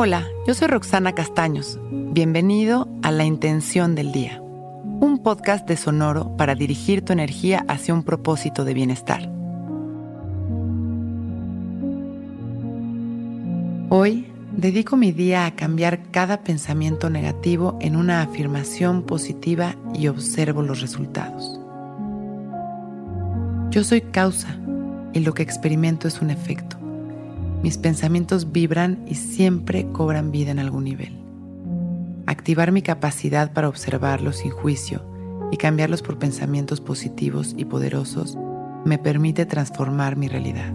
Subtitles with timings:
[0.00, 1.76] Hola, yo soy Roxana Castaños.
[1.90, 7.94] Bienvenido a La Intención del Día, un podcast de Sonoro para dirigir tu energía hacia
[7.94, 9.28] un propósito de bienestar.
[13.88, 20.62] Hoy dedico mi día a cambiar cada pensamiento negativo en una afirmación positiva y observo
[20.62, 21.58] los resultados.
[23.70, 24.56] Yo soy causa
[25.12, 26.77] y lo que experimento es un efecto.
[27.62, 31.18] Mis pensamientos vibran y siempre cobran vida en algún nivel.
[32.26, 35.02] Activar mi capacidad para observarlos sin juicio
[35.50, 38.38] y cambiarlos por pensamientos positivos y poderosos
[38.84, 40.72] me permite transformar mi realidad.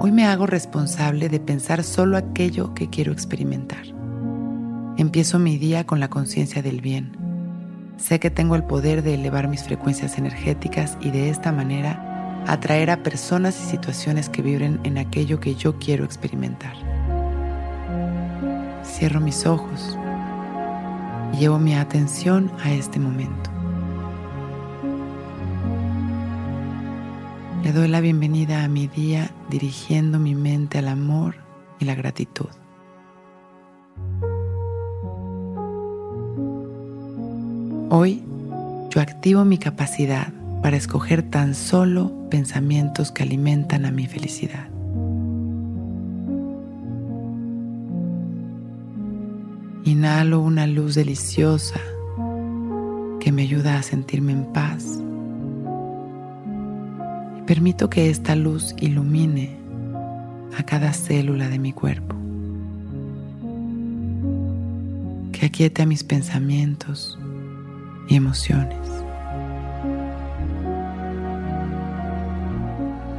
[0.00, 3.84] Hoy me hago responsable de pensar solo aquello que quiero experimentar.
[4.96, 7.12] Empiezo mi día con la conciencia del bien.
[7.98, 12.07] Sé que tengo el poder de elevar mis frecuencias energéticas y de esta manera
[12.48, 16.74] atraer a personas y situaciones que vibren en aquello que yo quiero experimentar.
[18.82, 19.98] Cierro mis ojos
[21.34, 23.50] y llevo mi atención a este momento.
[27.62, 31.34] Le doy la bienvenida a mi día dirigiendo mi mente al amor
[31.78, 32.48] y la gratitud.
[37.90, 38.24] Hoy
[38.88, 44.68] yo activo mi capacidad para escoger tan solo pensamientos que alimentan a mi felicidad.
[49.84, 51.80] Inhalo una luz deliciosa
[53.20, 55.02] que me ayuda a sentirme en paz.
[57.46, 59.56] Permito que esta luz ilumine
[60.58, 62.14] a cada célula de mi cuerpo.
[65.32, 67.18] Que aquiete a mis pensamientos
[68.08, 69.07] y emociones.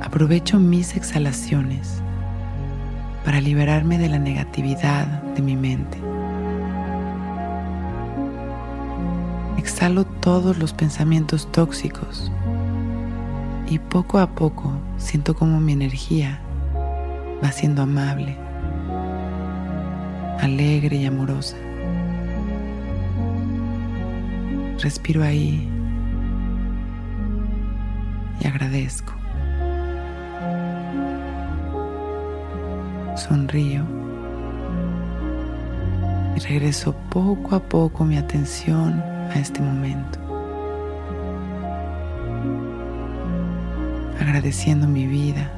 [0.10, 2.02] Aprovecho mis exhalaciones
[3.24, 6.00] para liberarme de la negatividad de mi mente.
[9.60, 12.32] Exhalo todos los pensamientos tóxicos
[13.70, 16.42] y poco a poco siento como mi energía
[17.44, 18.36] va siendo amable,
[20.40, 21.56] alegre y amorosa.
[24.80, 25.70] Respiro ahí
[28.42, 29.19] y agradezco.
[33.20, 33.84] Sonrío
[36.36, 40.20] y regreso poco a poco mi atención a este momento.
[44.20, 45.52] Agradeciendo mi vida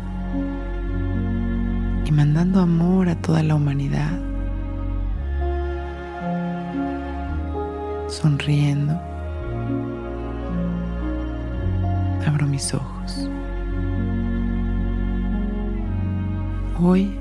[2.05, 4.11] y mandando amor a toda la humanidad.
[8.07, 8.93] Sonriendo,
[12.25, 13.29] abro mis ojos.
[16.83, 17.20] Hoy